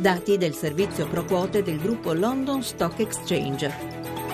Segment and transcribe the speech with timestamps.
[0.00, 4.29] Dati del servizio pro quote del gruppo London Stock Exchange.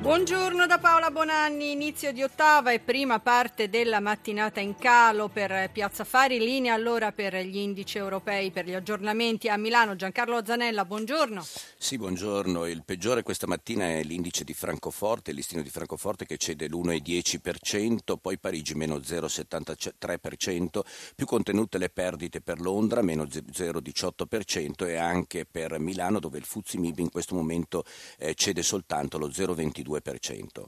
[0.00, 5.70] Buongiorno da Paola Bonanni, inizio di ottava e prima parte della mattinata in calo per
[5.70, 9.96] Piazza Fari, linea allora per gli indici europei, per gli aggiornamenti a Milano.
[9.96, 11.44] Giancarlo Zanella, buongiorno.
[11.76, 12.64] Sì, buongiorno.
[12.64, 18.16] Il peggiore questa mattina è l'indice di Francoforte, il listino di Francoforte che cede l'1,10%,
[18.18, 20.80] poi Parigi meno 0,73%,
[21.14, 26.78] più contenute le perdite per Londra meno 0,18% e anche per Milano dove il Fuzzi
[26.78, 27.84] Mib in questo momento
[28.18, 29.88] eh, cede soltanto lo 0,22%.
[29.98, 30.64] 2%.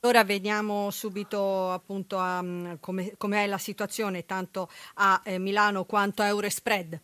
[0.00, 2.44] Ora vediamo subito appunto a,
[2.78, 7.00] come, com'è la situazione tanto a eh, Milano quanto a Eurospread.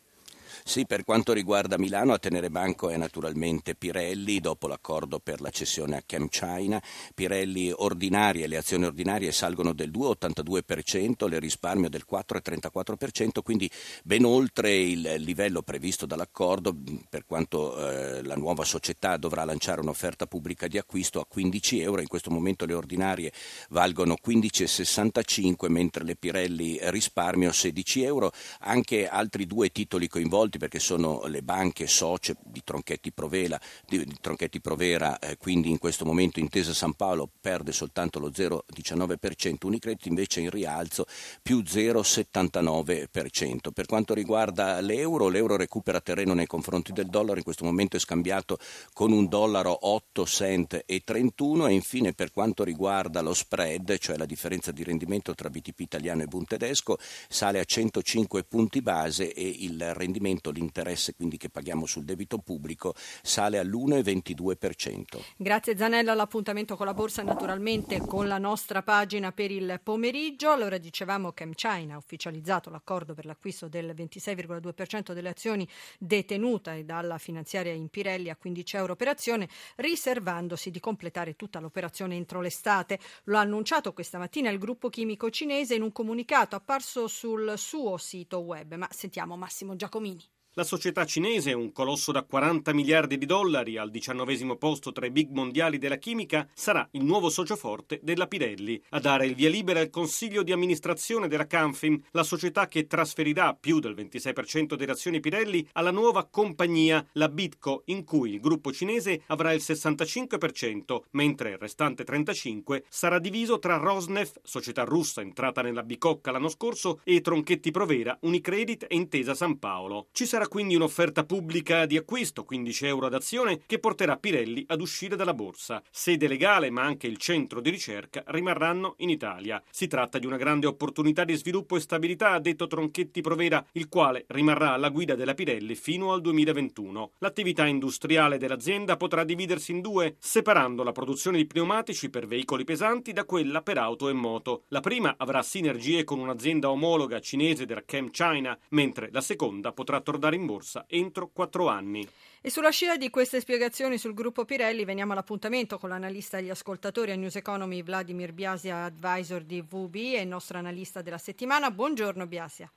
[0.65, 5.51] Sì, per quanto riguarda Milano, a tenere banco è naturalmente Pirelli, dopo l'accordo per la
[5.51, 6.83] cessione a ChemChina.
[7.15, 13.71] Pirelli ordinarie, le azioni ordinarie salgono del 2,82%, le risparmio del 4,34%, quindi
[14.05, 16.75] ben oltre il livello previsto dall'accordo,
[17.09, 22.01] per quanto eh, la nuova società dovrà lanciare un'offerta pubblica di acquisto a 15 euro.
[22.01, 23.33] In questo momento le ordinarie
[23.71, 28.33] valgono 15,65, mentre le Pirelli risparmio 16 euro.
[28.61, 34.05] Anche altri due titoli coinvolti coinvolti perché sono le banche socie di Tronchetti Provera, di,
[34.05, 39.67] di Tronchetti Provera eh, quindi in questo momento Intesa San Paolo perde soltanto lo 0,19%,
[39.67, 41.07] Unicredit invece in rialzo
[41.43, 43.71] più 0,79%.
[43.73, 48.01] Per quanto riguarda l'euro, l'euro recupera terreno nei confronti del dollaro, in questo momento è
[48.01, 48.59] scambiato
[48.93, 54.17] con un dollaro 8 cent e 31 e infine per quanto riguarda lo spread, cioè
[54.17, 59.33] la differenza di rendimento tra BTP italiano e Bund tedesco, sale a 105 punti base
[59.33, 65.21] e il rendimento rendimento, l'interesse quindi che paghiamo sul debito pubblico sale all'1,22%.
[65.37, 70.51] Grazie Zanella, l'appuntamento con la borsa naturalmente con la nostra pagina per il pomeriggio.
[70.51, 77.19] Allora dicevamo che China ha ufficializzato l'accordo per l'acquisto del 26,2% delle azioni detenute dalla
[77.19, 82.99] finanziaria Impirelli a 15 euro per azione, riservandosi di completare tutta l'operazione entro l'estate.
[83.25, 87.97] Lo ha annunciato questa mattina il gruppo chimico cinese in un comunicato apparso sul suo
[87.97, 88.75] sito web.
[88.75, 90.22] Ma sentiamo Massimo Giacomini.
[90.55, 95.11] La società cinese, un colosso da 40 miliardi di dollari al diciannovesimo posto tra i
[95.11, 98.79] big mondiali della chimica, sarà il nuovo socio forte della Pirelli.
[98.91, 103.57] A dare il via libera il consiglio di amministrazione della Canfin, la società che trasferirà
[103.59, 108.73] più del 26% delle azioni Pirelli alla nuova compagnia, la Bitco, in cui il gruppo
[108.73, 115.63] cinese avrà il 65%, mentre il restante 35% sarà diviso tra Rosneft, società russa entrata
[115.63, 120.09] nella bicocca l'anno scorso, e Tronchetti Provera, Unicredit e Intesa San Paolo.
[120.13, 124.65] Ci sarà sarà quindi un'offerta pubblica di acquisto, 15 euro ad azione, che porterà Pirelli
[124.69, 125.83] ad uscire dalla borsa.
[125.91, 129.63] Sede legale, ma anche il centro di ricerca rimarranno in Italia.
[129.71, 133.89] Si tratta di una grande opportunità di sviluppo e stabilità, ha detto Tronchetti Provera, il
[133.89, 137.13] quale rimarrà alla guida della Pirelli fino al 2021.
[137.19, 143.13] L'attività industriale dell'azienda potrà dividersi in due, separando la produzione di pneumatici per veicoli pesanti
[143.13, 144.65] da quella per auto e moto.
[144.69, 150.01] La prima avrà sinergie con un'azienda omologa cinese della Chem China, mentre la seconda potrà
[150.01, 152.07] tornare tornare in borsa entro quattro anni.
[152.41, 157.13] E sulla scia di queste spiegazioni sul gruppo Pirelli veniamo all'appuntamento con l'analista degli ascoltatori
[157.13, 161.71] a News Economy Vladimir Biasia, advisor di VB e il nostro analista della settimana.
[161.71, 162.71] Buongiorno Biasia.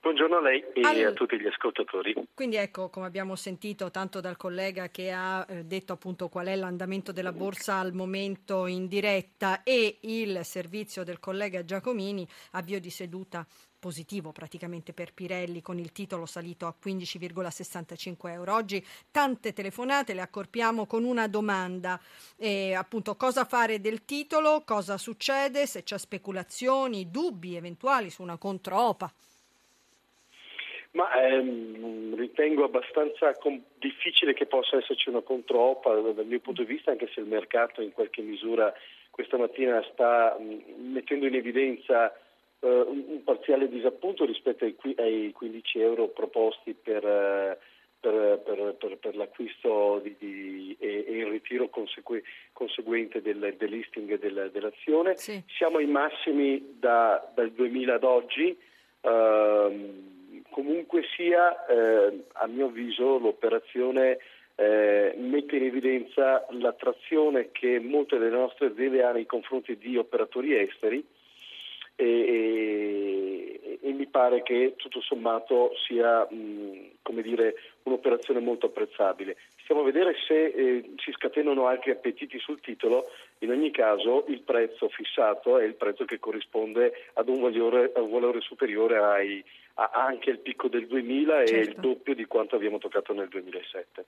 [0.00, 2.14] Buongiorno a lei e allora, a tutti gli ascoltatori.
[2.32, 6.54] Quindi ecco, come abbiamo sentito tanto dal collega che ha eh, detto appunto qual è
[6.54, 12.90] l'andamento della borsa al momento in diretta e il servizio del collega Giacomini, avvio di
[12.90, 13.44] seduta
[13.86, 18.52] positivo praticamente per Pirelli con il titolo salito a 15,65 euro.
[18.52, 21.96] Oggi tante telefonate, le accorpiamo con una domanda,
[22.36, 28.36] eh, appunto cosa fare del titolo, cosa succede, se c'è speculazioni, dubbi eventuali su una
[28.36, 29.08] contropa.
[30.90, 36.74] Ma ehm, ritengo abbastanza com- difficile che possa esserci una contropa dal mio punto di
[36.74, 38.74] vista, anche se il mercato in qualche misura
[39.10, 42.12] questa mattina sta mh, mettendo in evidenza
[42.60, 47.56] uh, un, un, parziale disappunto rispetto ai, ai 15 euro proposti per, uh,
[48.00, 52.22] per, per, per l'acquisto di, di, e, e, il ritiro consegue,
[52.52, 55.16] conseguente del, listing del, dell'azione.
[55.16, 55.42] Sì.
[55.56, 58.56] Siamo ai massimi da, dal 2000 ad oggi.
[59.00, 60.14] Uh,
[60.56, 64.18] comunque sia, eh, a mio avviso, l'operazione
[64.54, 70.58] eh, mette in evidenza l'attrazione che molte delle nostre aziende hanno nei confronti di operatori
[70.58, 71.04] esteri
[71.96, 76.96] e, e, e mi pare che tutto sommato sia mh,
[77.26, 79.36] dire, un'operazione molto apprezzabile.
[79.62, 83.10] Stiamo a vedere se eh, si scatenano altri appetiti sul titolo,
[83.40, 88.00] in ogni caso il prezzo fissato è il prezzo che corrisponde ad un valore, a
[88.00, 89.44] un valore superiore ai,
[89.74, 91.52] a anche il picco del 2000 certo.
[91.52, 91.80] e il certo.
[91.80, 94.04] doppio di quanto abbiamo toccato nel 2007.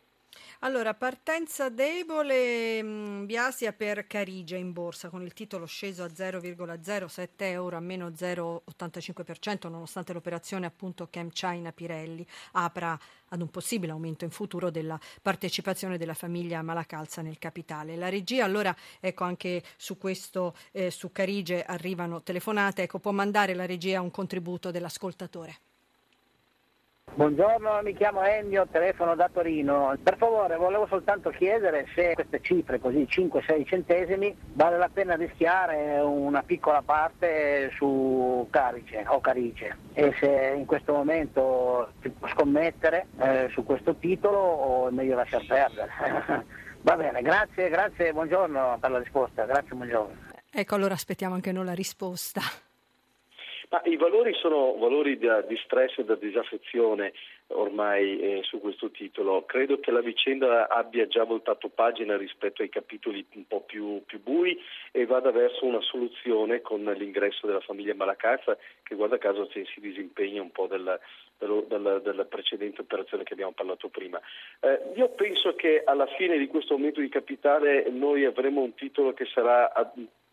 [0.61, 7.29] Allora, partenza debole mh, Biasia per Carige in borsa con il titolo sceso a 0,07
[7.37, 12.99] euro a meno 0,85% nonostante l'operazione appunto Chem China Pirelli apra
[13.29, 17.95] ad un possibile aumento in futuro della partecipazione della famiglia Malacalza nel capitale.
[17.97, 23.55] La regia allora, ecco anche su questo, eh, su Carige arrivano telefonate, ecco può mandare
[23.55, 25.68] la regia un contributo dell'ascoltatore.
[27.19, 29.93] Buongiorno, mi chiamo Ennio, telefono da Torino.
[30.01, 35.99] Per favore, volevo soltanto chiedere se queste cifre, così 5-6 centesimi, vale la pena rischiare
[35.99, 43.09] una piccola parte su Carice o Carice e se in questo momento si può scommettere
[43.19, 45.91] eh, su questo titolo o è meglio lasciar perdere.
[46.83, 50.15] Va bene, grazie, grazie, buongiorno per la risposta, grazie, buongiorno.
[50.53, 52.43] Ecco, allora aspettiamo anche noi la risposta.
[53.71, 57.13] Ma I valori sono valori da, di stress e da disaffezione
[57.49, 59.45] ormai eh, su questo titolo.
[59.45, 64.23] Credo che la vicenda abbia già voltato pagina rispetto ai capitoli un po' più, più
[64.23, 64.59] bui
[64.91, 70.41] e vada verso una soluzione con l'ingresso della famiglia Malacazza che guarda caso si disimpegna
[70.41, 70.99] un po' della,
[71.37, 74.19] della, della, precedente operazione che abbiamo parlato prima.
[74.61, 79.13] Eh, io penso che alla fine di questo aumento di capitale noi avremo un titolo
[79.13, 79.73] che sarà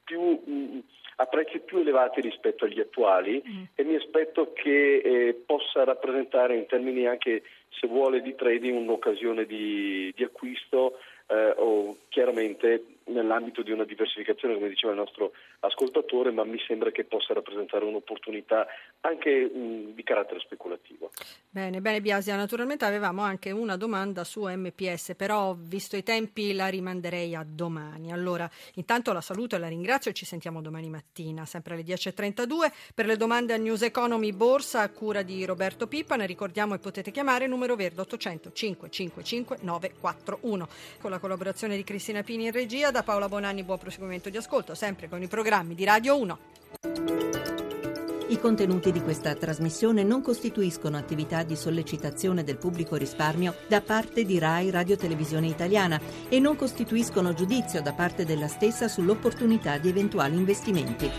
[0.06, 0.22] più...
[0.22, 0.84] Mh,
[1.18, 3.64] a prezzi più elevati rispetto agli attuali mm.
[3.76, 9.46] e mi aspetto che eh, possa rappresentare in termini anche, se vuole, di trading un'occasione
[9.46, 16.32] di, di acquisto eh, o chiaramente nell'ambito di una diversificazione, come diceva il nostro ascoltatore,
[16.32, 18.66] ma mi sembra che possa rappresentare un'opportunità
[19.02, 21.12] anche mh, di carattere speculativo.
[21.50, 26.68] Bene, bene Biasia, naturalmente avevamo anche una domanda su MPS, però visto i tempi la
[26.68, 28.12] rimanderei a domani.
[28.12, 32.72] Allora, intanto la saluto e la ringrazio e ci sentiamo domani mattina, sempre alle 10.32.
[32.94, 36.80] Per le domande a News Economy Borsa a cura di Roberto Pippa, ne ricordiamo e
[36.80, 40.68] potete chiamare numero verde 800 555 941.
[41.00, 44.74] Con la collaborazione di Cristina Pini in regia, da Paola Bonanni buon proseguimento di ascolto,
[44.74, 46.40] sempre con i programmi di Radio 1.
[48.30, 54.24] I contenuti di questa trasmissione non costituiscono attività di sollecitazione del pubblico risparmio da parte
[54.24, 56.00] di RAI Radio Televisione Italiana
[56.30, 61.12] e non costituiscono giudizio da parte della stessa sull'opportunità di eventuali investimenti.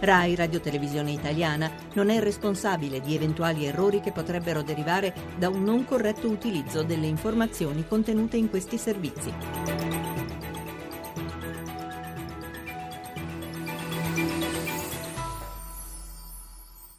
[0.00, 5.62] RAI Radio Televisione Italiana non è responsabile di eventuali errori che potrebbero derivare da un
[5.62, 10.01] non corretto utilizzo delle informazioni contenute in questi servizi.